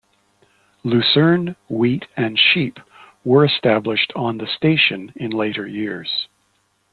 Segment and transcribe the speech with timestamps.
[0.83, 2.79] Lucerne, wheat and sheep
[3.23, 6.27] were established on the station in later years.